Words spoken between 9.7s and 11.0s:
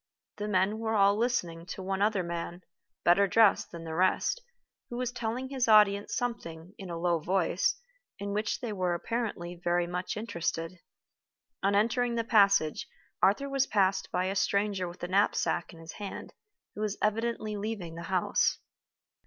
much interested.